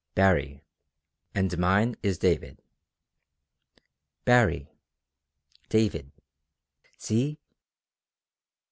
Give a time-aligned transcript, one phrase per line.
[0.15, 0.63] "Baree.
[1.35, 2.63] And mine is David."
[4.25, 4.67] "Baree
[5.69, 6.11] David.
[6.97, 7.37] See!"